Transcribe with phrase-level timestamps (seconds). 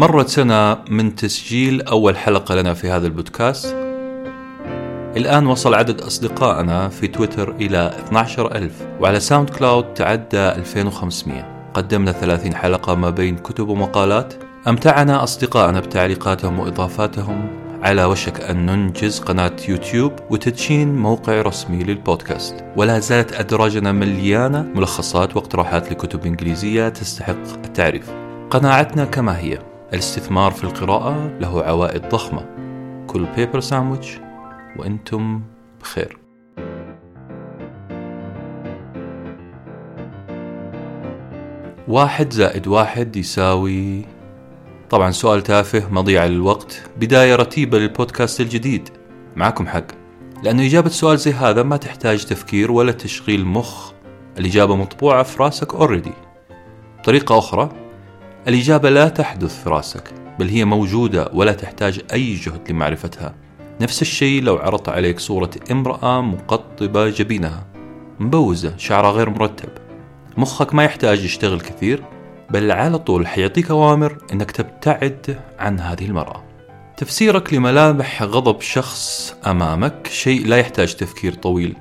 [0.00, 3.76] مرت سنة من تسجيل أول حلقة لنا في هذا البودكاست.
[5.16, 12.54] الآن وصل عدد أصدقائنا في تويتر إلى 12 ألف وعلى SoundCloud تعدى 2500 قدمنا 30
[12.54, 14.34] حلقة ما بين كتب ومقالات.
[14.68, 17.48] أمتعنا أصدقائنا بتعليقاتهم وإضافاتهم
[17.82, 22.64] على وشك أن ننجز قناة يوتيوب وتدشين موقع رسمي للبودكاست.
[22.76, 28.10] ولا زالت أدراجنا مليانة ملخصات واقتراحات لكتب إنجليزية تستحق التعريف.
[28.50, 29.69] قناعتنا كما هي.
[29.92, 32.46] الاستثمار في القراءة له عوائد ضخمة.
[33.06, 34.18] كل Paper Sandwich
[34.76, 35.42] وأنتم
[35.80, 36.18] بخير.
[41.88, 44.04] واحد زائد واحد يساوي
[44.90, 46.82] طبعا سؤال تافه مضيع للوقت.
[46.96, 48.88] بداية رتيبة للبودكاست الجديد.
[49.36, 49.86] معكم حق.
[50.42, 53.92] لأنه إجابة سؤال زي هذا ما تحتاج تفكير ولا تشغيل مخ.
[54.38, 56.12] الإجابة مطبوعة في راسك اوريدي
[56.98, 57.68] بطريقة أخرى
[58.48, 63.34] الإجابة لا تحدث في راسك بل هي موجودة ولا تحتاج أي جهد لمعرفتها.
[63.80, 67.66] نفس الشيء لو عرضت عليك صورة امرأة مقطبة جبينها.
[68.20, 69.68] مبوزة شعرها غير مرتب.
[70.36, 72.02] مخك ما يحتاج يشتغل كثير
[72.50, 76.44] بل على طول حيعطيك أوامر أنك تبتعد عن هذه المرأة.
[76.96, 81.76] تفسيرك لملامح غضب شخص أمامك شيء لا يحتاج تفكير طويل.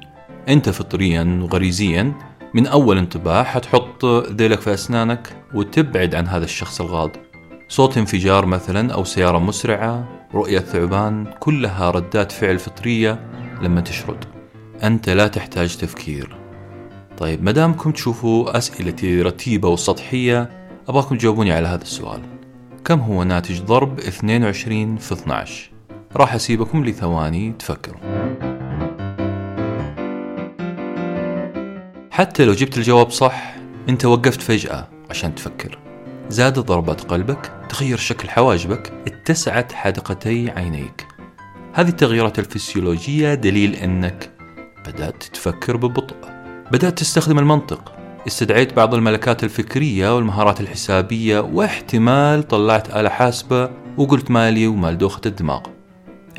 [0.50, 2.14] أنت فطريا وغريزيا
[2.54, 5.39] من أول انطباع حتحط ذيلك في أسنانك.
[5.54, 7.22] وتبعد عن هذا الشخص الغاضب.
[7.68, 13.20] صوت انفجار مثلا أو سيارة مسرعة رؤية ثعبان كلها ردات فعل فطرية
[13.62, 14.26] لما تشرد.
[14.84, 16.36] أنت لا تحتاج تفكير.
[17.18, 20.50] طيب مدامكم تشوفوا أسئلتي رتيبة وسطحية
[20.88, 22.22] أبغاكم تجاوبوني على هذا السؤال.
[22.86, 25.72] كم هو ناتج ضرب 22 في 12
[26.16, 28.00] راح أسيبكم لثواني تفكروا.
[32.12, 33.56] حتى لو جبت الجواب صح
[33.90, 34.99] أنت وقفت فجأة.
[35.10, 35.78] عشان تفكر.
[36.30, 41.08] زادت ضربات قلبك تغير شكل حواجبك اتسعت حدقتي عينيك.
[41.74, 44.30] هذه التغييرات الفسيولوجية دليل أنك
[44.88, 46.16] بدأت تفكر ببطء.
[46.72, 47.96] بدأت تستخدم المنطق.
[48.28, 55.62] استدعيت بعض الملكات الفكرية والمهارات الحسابية واحتمال طلعت آلة حاسبة وقلت مالي ومال دوخة الدماغ.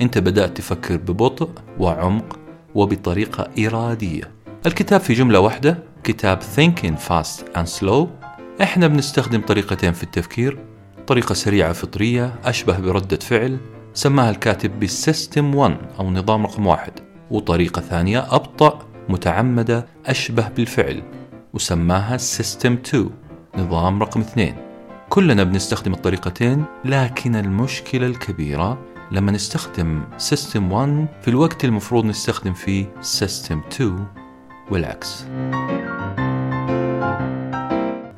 [0.00, 2.38] أنت بدأت تفكر ببطء وعمق
[2.74, 4.30] وبطريقة إرادية.
[4.66, 8.19] الكتاب في جملة واحدة كتاب Thinking Fast and Slow
[8.62, 10.58] إحنا بنستخدم طريقتين في التفكير.
[11.06, 13.58] طريقة سريعة فطرية أشبه بردة فعل
[13.94, 16.92] سماها الكاتب بال system 1 أو نظام رقم واحد.
[17.30, 18.78] وطريقة ثانية أبطأ
[19.08, 21.02] متعمدة أشبه بالفعل
[21.54, 23.10] وسماها system 2
[23.58, 24.54] نظام رقم اثنين.
[25.08, 28.78] كلنا بنستخدم الطريقتين لكن المشكلة الكبيرة
[29.12, 34.06] لما نستخدم system 1 في الوقت المفروض نستخدم فيه system 2
[34.70, 35.24] والعكس.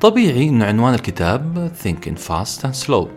[0.03, 3.07] طبيعي أن عنوان الكتاب Thinking Fast and Slow.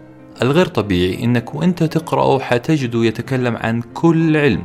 [0.42, 4.64] الغير طبيعي أنك وأنت تقرأه حتجده يتكلم عن كل علم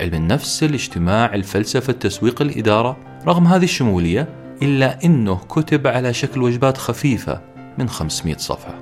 [0.00, 2.96] علم النفس الاجتماع الفلسفة التسويق الإدارة.
[3.26, 4.28] رغم هذه الشمولية
[4.62, 7.40] إلا أنه كتب على شكل وجبات خفيفة
[7.78, 8.74] من 500 صفحة.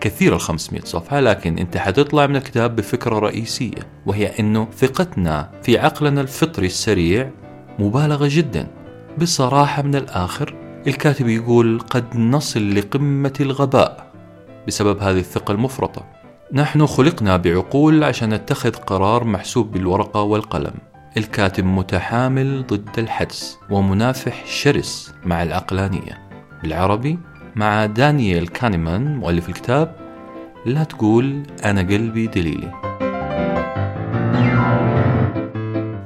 [0.00, 5.78] كثير ال 500 صفحة لكن أنت حتطلع من الكتاب بفكرة رئيسية وهي أنه ثقتنا في
[5.78, 7.30] عقلنا الفطري السريع
[7.78, 8.66] مبالغة جدا.
[9.18, 14.12] بصراحة من الآخر الكاتب يقول قد نصل لقمة الغباء
[14.66, 16.06] بسبب هذه الثقة المفرطة.
[16.52, 20.74] نحن خلقنا بعقول عشان نتخذ قرار محسوب بالورقة والقلم.
[21.16, 26.28] الكاتب متحامل ضد الحدس ومنافح شرس مع العقلانية.
[26.62, 27.18] بالعربي
[27.56, 29.96] مع دانيال كانيمان مؤلف الكتاب
[30.66, 32.85] لا تقول أنا قلبي دليلي.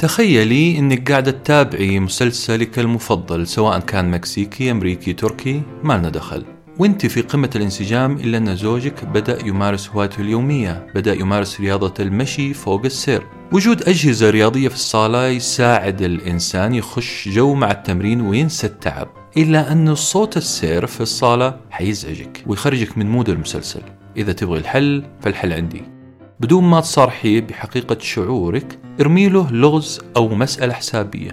[0.00, 6.44] تخيلي إنك قاعدة تتابعي مسلسلك المفضل سواء كان مكسيكي أمريكي تركي ما لنا دخل.
[6.78, 12.54] وانت في قمة الانسجام إلا أن زوجك بدأ يمارس هوايته اليومية بدأ يمارس رياضة المشي
[12.54, 13.22] فوق السير.
[13.52, 19.08] وجود أجهزة رياضية في الصالة يساعد الإنسان يخش جو مع التمرين وينسى التعب.
[19.36, 23.82] إلا أن صوت السير في الصالة حيزعجك ويخرجك من mood المسلسل.
[24.16, 25.99] إذا تبغي الحل فالحل عندي.
[26.40, 31.30] بدون ما تصارحيه بحقيقة شعورك ارمي له لغز أو مسألة حسابية.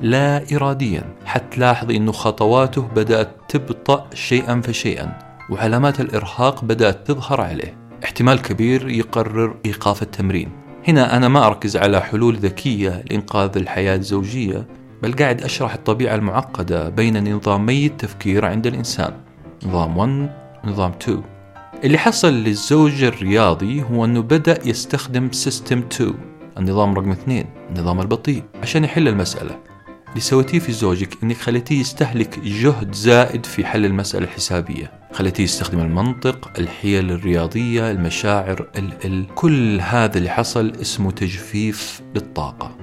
[0.00, 5.18] لا إراديا حتلاحظي أنه خطواته بدأت تبطأ شيئا فشيئا
[5.50, 7.76] وعلامات الإرهاق بدأت تظهر عليه.
[8.04, 10.48] احتمال كبير يقرر إيقاف التمرين.
[10.88, 14.66] هنا أنا ما أركز على حلول ذكية لإنقاذ الحياة الزوجية
[15.02, 19.12] بل قاعد أشرح الطبيعة المعقدة بين نظامي التفكير عند الإنسان.
[19.66, 20.30] نظام 1
[20.64, 21.22] ونظام 2
[21.84, 26.14] اللي حصل للزوج الرياضي هو أنه بدأ يستخدم سيستم 2
[26.58, 29.58] النظام رقم اثنين النظام البطيء عشان يحل المسألة.
[30.08, 34.92] اللي سويتيه في زوجك إنك خليتيه يستهلك جهد زائد في حل المسألة الحسابية.
[35.12, 42.76] خليتيه يستخدم المنطق الحيل الرياضية المشاعر ال ال كل هذا اللي حصل اسمه تجفيف للطاقة.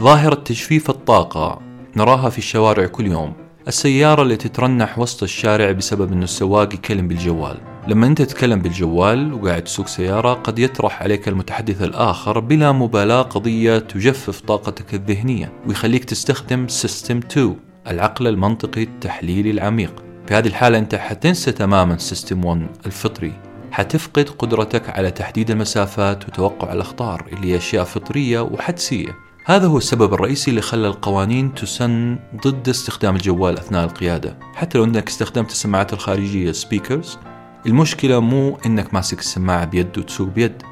[0.00, 1.60] ظاهرة تجفيف الطاقة
[1.96, 3.41] نراها في الشوارع كل يوم.
[3.68, 7.58] السيارة اللي تترنح وسط الشارع بسبب أنه السواق يكلم بالجوال.
[7.88, 13.78] لما أنت تتكلم بالجوال وقاعد تسوق سيارة قد يطرح عليك المتحدث الآخر بلا مبالاة قضية
[13.78, 17.56] تجفف طاقتك الذهنية ويخليك تستخدم system 2
[17.88, 20.02] العقل المنطقي التحليلي العميق.
[20.26, 23.32] في هذه الحالة أنت حتنسى تماما system 1 الفطري.
[23.70, 29.31] حتفقد قدرتك على تحديد المسافات وتوقع الأخطار اللي هي أشياء فطرية وحدسية.
[29.44, 34.38] هذا هو السبب الرئيسي اللي خلى القوانين تسن ضد استخدام الجوال أثناء القيادة.
[34.54, 37.18] حتى لو أنك استخدمت السماعات الخارجية سبيكرز
[37.66, 40.62] المشكلة مو أنك ماسك السماعة بيد وتسوق بيد.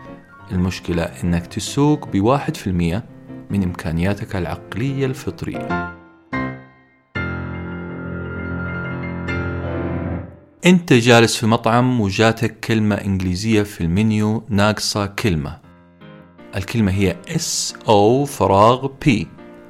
[0.53, 3.05] المشكلة أنك تسوق بواحد في المية
[3.51, 5.97] من إمكانياتك العقلية الفطرية.
[10.67, 15.70] أنت جالس في مطعم وجاتك كلمة إنجليزية في المنيو ناقصة كلمة.
[16.57, 19.11] الكلمة هي S O فراغ P.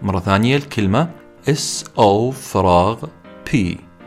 [0.03, 1.11] مرة ثانية الكلمة
[1.49, 3.05] S O فراغ
[3.51, 3.57] P.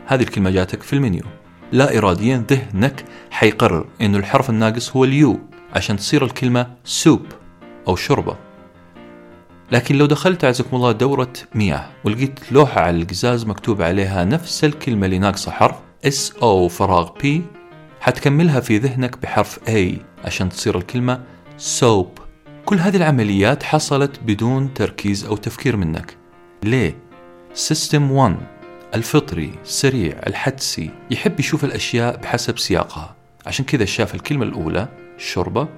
[0.06, 1.24] هذه الكلمة جاتك في المنيو.
[1.72, 5.40] لا إراديا ذهنك حيقرر إنه الحرف الناقص هو اليو
[5.72, 7.26] عشان تصير الكلمة سوب
[7.88, 8.36] أو شوربة.
[9.72, 15.06] لكن لو دخلت عزكم الله دورة مياه ولقيت لوحة على القزاز مكتوب عليها نفس الكلمة
[15.06, 17.26] اللي ناقصة حرف S O فراغ P
[18.00, 19.92] حتكملها في ذهنك بحرف A
[20.24, 21.20] عشان تصير الكلمة
[21.80, 22.23] soap
[22.64, 26.16] كل هذه العمليات حصلت بدون تركيز أو تفكير منك.
[26.62, 26.96] ليه؟
[27.54, 28.36] سيستم 1
[28.94, 33.14] الفطري السريع الحدسي يحب يشوف الأشياء بحسب سياقها.
[33.46, 34.88] عشان كذا شاف الكلمة الأولى
[35.18, 35.68] شوربة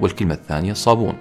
[0.00, 1.14] والكلمة الثانية صابون.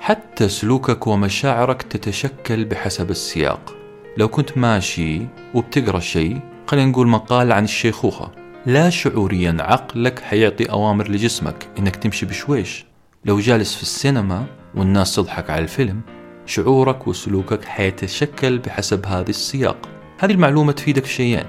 [0.00, 3.74] حتى سلوكك ومشاعرك تتشكل بحسب السياق.
[4.16, 8.30] لو كنت ماشي وبتقرأ شيء خلينا نقول مقال عن الشيخوخة
[8.66, 12.84] لا شعوريا عقلك حيعطي أوامر لجسمك إنك تمشي بشويش.
[13.24, 16.00] لو جالس في السينما والناس تضحك على الفيلم.
[16.46, 19.76] شعورك وسلوكك حيتشكل بحسب هذا السياق.
[20.18, 21.46] هذه المعلومة تفيدك في شيئين.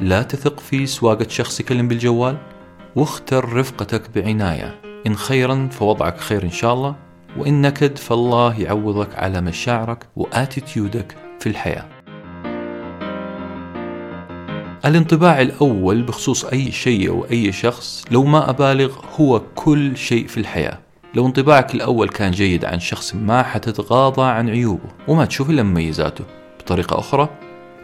[0.00, 2.36] لا تثق في سواقة شخص يكلم بالجوال
[2.96, 4.80] واختر رفقتك بعناية.
[5.06, 6.96] إن خيرا فوضعك خير إن شاء الله
[7.36, 11.84] وإن نكد فالله يعوضك على مشاعرك وآتيتيودك في الحياة.
[14.84, 20.40] الانطباع الأول بخصوص أي شيء أو أي شخص لو ما أبالغ هو كل شيء في
[20.40, 20.78] الحياة.
[21.14, 26.24] لو انطباعك الأول كان جيد عن شخص ما حتتغاضى عن عيوبه وما تشوف إلا مميزاته.
[26.60, 27.28] بطريقة أخرى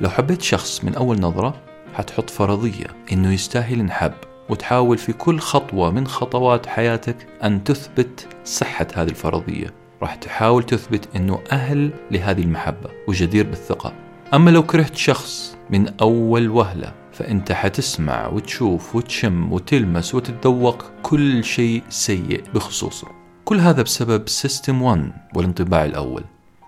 [0.00, 1.55] لو حبيت شخص من أول نظرة
[1.94, 4.12] حتحط فرضية إنه يستاهل انحب
[4.49, 9.75] وتحاول في كل خطوة من خطوات حياتك أن تثبت صحة هذه الفرضية.
[10.03, 13.93] راح تحاول تثبت أنه أهل لهذه المحبة وجدير بالثقة.
[14.35, 21.82] أما لو كرهت شخص من أول وهلة فأنت حتسمع وتشوف وتشم وتلمس وتتذوق كل شيء
[21.88, 23.08] سيء بخصوصه.
[23.44, 26.25] كل هذا بسبب system 1 والانطباع الأول.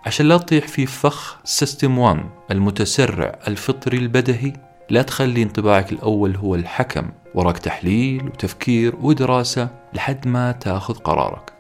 [0.07, 4.53] عشان لا تطيح في فخ system 1 المتسرع الفطري البدهي
[4.91, 11.53] لا تخلي انطباعك الأول هو الحكم وراك تحليل وتفكير ودراسة لحد ما تاخذ قرارك.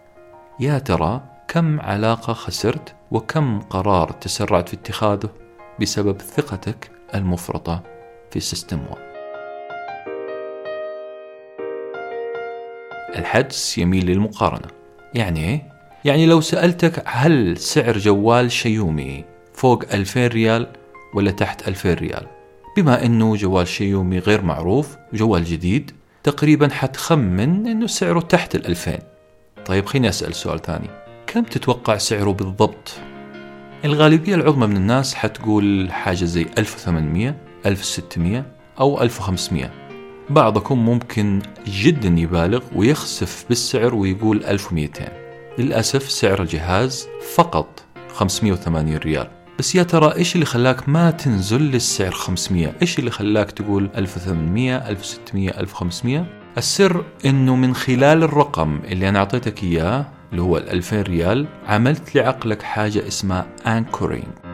[0.60, 5.28] يا ترى كم علاقة خسرت وكم قرار تسرعت في اتخاذه
[5.80, 7.95] بسبب ثقتك المفرطة؟
[8.36, 8.96] في system 1
[13.18, 14.68] الحدس يميل للمقارنة.
[15.14, 15.62] يعني إيه؟
[16.04, 19.24] يعني لو سألتك هل سعر جوال شيومي
[19.54, 20.66] فوق 2000 ريال
[21.14, 22.26] ولا تحت 2000 ريال؟
[22.76, 25.90] بما إنه جوال شيومي غير معروف جوال جديد
[26.22, 28.98] تقريبا حتخمن إنه سعره تحت ال 2000
[29.66, 30.88] طيب خليني أسأل سؤال ثاني.
[31.26, 32.92] كم تتوقع سعره بالضبط؟
[33.84, 38.44] الغالبية العظمى من الناس حتقول حاجة زي 1800 1600
[38.80, 39.70] أو 1500
[40.30, 45.04] بعضكم ممكن جدا يبالغ ويخسف بالسعر ويقول 1200
[45.58, 49.30] للأسف سعر الجهاز فقط 580 ريال.
[49.58, 54.88] بس يا ترى إيش اللي خلاك ما تنزل للسعر 500 إيش اللي خلاك تقول 1800
[54.88, 56.26] 1600 1500
[56.58, 62.14] السر إنه من خلال الرقم اللي أنا أعطيتك إياه اللي هو ال 2000 ريال عملت
[62.14, 64.45] لعقلك حاجة اسمها انكورينج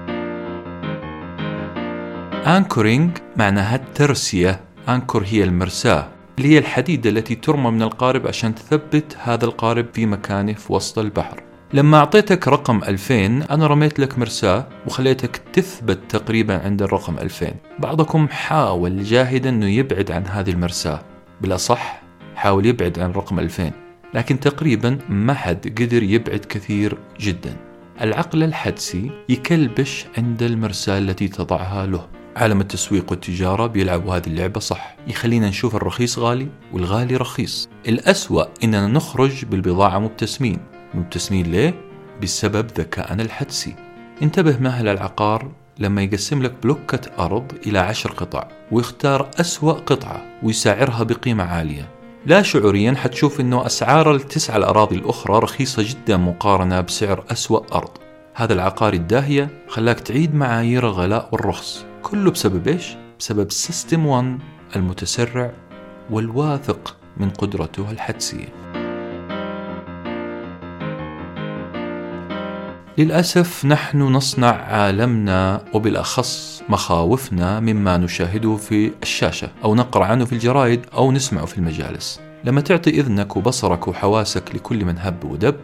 [2.46, 4.60] Anchoring معناها الترسية.
[4.88, 6.08] Anchor هي المرساة.
[6.38, 10.98] اللي هي الحديدة التي ترمى من القارب عشان تثبت هذا القارب في مكانه في وسط
[10.98, 11.42] البحر.
[11.74, 17.46] لما أعطيتك رقم 2000 أنا رميت لك مرساة وخليتك تثبت تقريبا عند الرقم 2000
[17.78, 21.02] بعضكم حاول جاهدا أنه يبعد عن هذه المرساة.
[21.40, 22.02] بالأصح
[22.34, 23.70] حاول يبعد عن رقم 2000
[24.14, 27.56] لكن تقريبا ما حد قدر يبعد كثير جدا.
[28.00, 32.21] العقل الحدسي يكلبش عند المرساة التي تضعها له.
[32.36, 34.96] عالم التسويق والتجارة بيلعبوا هذه اللعبة صح.
[35.06, 37.68] يخلينا نشوف الرخيص غالي والغالي رخيص.
[37.88, 40.58] الأسوأ إننا نخرج بالبضاعة مبتسمين
[40.94, 41.74] مبتسمين ليه؟
[42.22, 43.74] بسبب ذكائنا الحدسي.
[44.22, 51.02] انتبه ماهل العقار لما يقسم لك بلوكة أرض إلى عشر قطع ويختار أسوأ قطعة ويسعرها
[51.02, 51.88] بقيمة عالية.
[52.26, 57.90] لا شعوريا حتشوف أنه أسعار التسع الأراضي الأخرى رخيصة جدا مقارنة بسعر أسوأ أرض.
[58.34, 61.84] هذا العقار الداهية خلاك تعيد معايير الغلاء والرخص.
[62.02, 64.38] كله بسبب إيش؟ بسبب سيستم 1
[64.76, 65.52] المتسرع
[66.10, 68.48] والواثق من قدرته الحدسية.
[72.98, 80.86] للأسف نحن نصنع عالمنا وبالأخص مخاوفنا مما نشاهده في الشاشة أو نقرأ عنه في الجرائد
[80.94, 82.20] أو نسمعه في المجالس.
[82.44, 85.56] لما تعطي إذنك وبصرك وحواسك لكل من هب ودب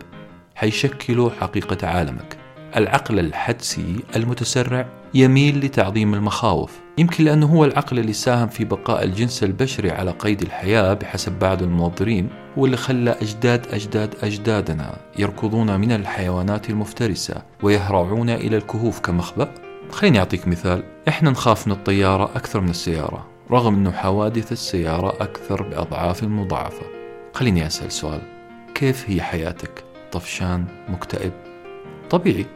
[0.55, 2.37] حيشكلوا حقيقة عالمك.
[2.77, 9.43] العقل الحدسي المتسرع يميل لتعظيم المخاوف يمكن لأنه هو العقل اللي ساهم في بقاء الجنس
[9.45, 15.93] البشري على قيد الحياة بحسب بعض المنظرين هو اللي خلى أجداد أجداد أجدادنا يركضون من
[15.93, 19.55] الحيوانات المفترسة ويهرعون إلى الكهوف كمخبأ
[19.91, 25.63] خليني أعطيك مثال إحنا نخاف من الطيارة أكثر من السيارة رغم أنه حوادث السيارة أكثر
[25.63, 26.87] بأضعاف مضاعفة
[27.33, 28.21] خليني أسأل سؤال
[28.75, 31.33] كيف هي حياتك؟ طفشان؟ مكتئب؟
[32.11, 32.47] طبيعي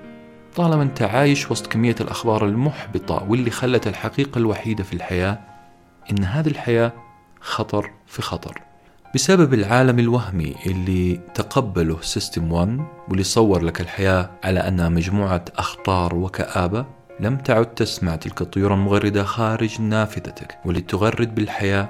[0.56, 5.38] طالما أنت عايش وسط كمية الأخبار المحبطة واللي خلت الحقيقة الوحيدة في الحياة
[6.10, 6.92] إن هذه الحياة
[7.40, 8.62] خطر في خطر.
[9.14, 16.14] بسبب العالم الوهمي اللي تقبله سيستم 1 واللي صور لك الحياة على أنها مجموعة أخطار
[16.14, 16.86] وكآبة
[17.20, 21.88] لم تعد تسمع تلك الطيور المغردة خارج نافذتك واللي تغرد بالحياة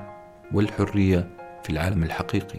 [0.53, 1.29] والحرية
[1.63, 2.59] في العالم الحقيقي.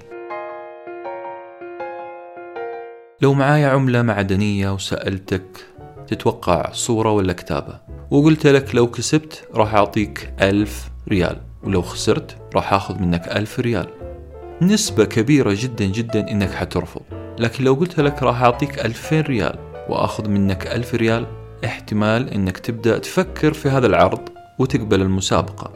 [3.22, 5.66] لو معايا عملة معدنية وسألتك
[6.08, 7.80] تتوقع صورة ولا كتابة؟
[8.12, 13.88] وقلت لك لو كسبت راح أعطيك ألف ريال ولو خسرت راح أخذ منك ألف ريال.
[14.62, 17.02] نسبة كبيرة جدا جدا إنك حترفض
[17.40, 21.26] لكن لو قلت لك راح أعطيك ألفين ريال وأخذ منك ألف ريال
[21.66, 24.30] احتمال إنك تبدأ تفكر في هذا العرض
[24.60, 25.72] وتقبل المسابقة.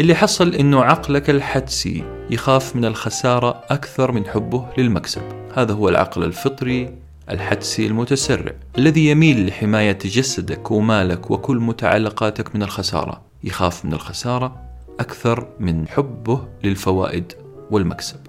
[0.00, 5.22] اللي حصل إنه عقلك الحدسي يخاف من الخسارة أكثر من حبه للمكسب.
[5.54, 6.94] هذا هو العقل الفطري
[7.30, 13.22] الحدسي المتسرع الذي يميل لحماية جسدك ومالك وكل متعلقاتك من الخسارة.
[13.44, 14.62] يخاف من الخسارة
[15.00, 17.32] أكثر من حبه للفوائد
[17.70, 18.20] والمكسب.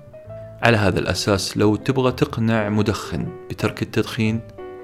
[0.62, 4.40] على هذا الأساس لو تبغى تقنع مدخن بترك التدخين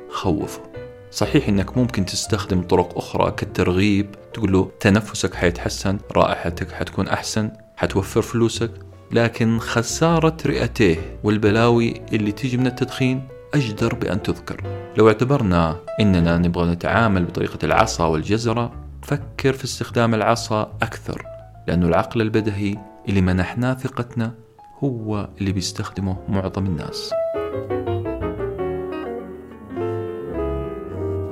[0.09, 0.61] خوفه.
[1.11, 8.21] صحيح إنك ممكن تستخدم طرق أخرى كالترغيب تقول له تنفسك حيتحسن رائحتك حتكون أحسن حتوفر
[8.21, 8.71] فلوسك
[9.11, 14.63] لكن خسارة رئتيه والبلاوي اللي تيجي من التدخين أجدر بأن تذكر.
[14.97, 21.25] لو اعتبرنا أننا نبغى نتعامل بطريقة العصا والجزرة فكر في استخدام العصا أكثر
[21.67, 22.77] لأنه العقل البدهي
[23.09, 24.31] اللي منحناه ثقتنا
[24.83, 27.13] هو اللي بيستخدمه معظم الناس.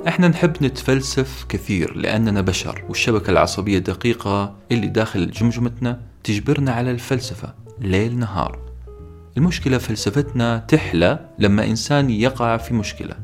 [0.07, 7.53] إحنا نحب نتفلسف كثير لأننا بشر والشبكة العصبية الدقيقة اللي داخل جمجمتنا تجبرنا على الفلسفة
[7.79, 8.66] ليل نهار.
[9.37, 13.15] المشكلة فلسفتنا تحلى لما إنسان يقع في مشكلة.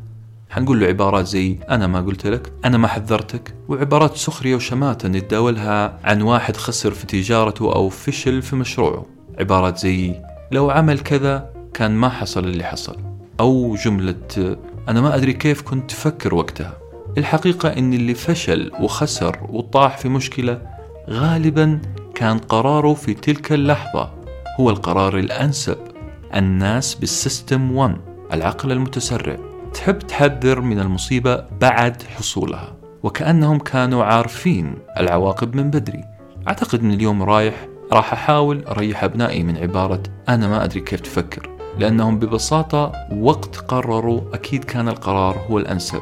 [0.50, 6.00] حنقول له عبارات زي أنا ما قلت لك أنا ما حذرتك وعبارات سخرية وشماتة نتداولها
[6.03, 9.05] عن واحد خسر في تجارته أو فشل في مشروعه.
[9.39, 10.15] عبارات زي
[10.51, 12.98] لو عمل كذا كان ما حصل اللي حصل.
[13.39, 14.58] أو جملة
[14.89, 16.77] أنا ما أدري كيف كنت تفكر وقتها.
[17.17, 20.62] الحقيقة أن اللي فشل وخسر وطاح في مشكلة
[21.10, 21.82] غالبا
[22.15, 24.12] كان قراره في تلك اللحظة.
[24.60, 25.92] هو القرار الأنسب.
[26.36, 27.98] الناس بالسيستم 1
[28.34, 29.38] العقل المتسرع.
[29.74, 32.75] تحب تحذر من المصيبة بعد حصولها.
[33.04, 36.04] وكأنهم كانوا عارفين العواقب من بدري.
[36.48, 41.50] أعتقد من اليوم رايح راح أحاول أريح أبنائي من عبارة أنا ما أدري كيف تفكر.
[41.80, 46.02] لأنهم ببساطة وقت قرروا أكيد كان القرار هو الأنسب.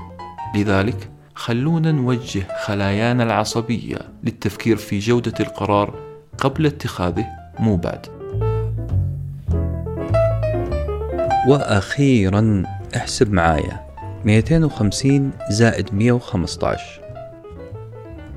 [0.55, 5.99] لذلك خلونا نوجه خلايانا العصبية للتفكير في جودة القرار
[6.37, 7.25] قبل اتخاذه
[7.59, 8.20] مو بعد.
[11.47, 12.63] وأخيرا
[12.95, 13.85] احسب معايا.
[14.25, 17.01] 250 زائد 115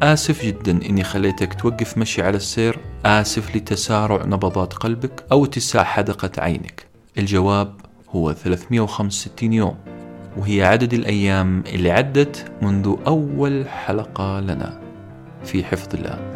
[0.03, 2.79] آسف جدا إني خليتك توقف مشي على السير.
[3.07, 6.87] آسف لتسارع نبضات قلبك أو اتساع حدقة عينك.
[7.19, 7.75] الجواب
[8.11, 9.77] هو 365 يوم
[10.37, 14.81] وهي عدد الأيام اللي عدت منذ أول حلقة لنا
[15.45, 16.34] في حفظ الله.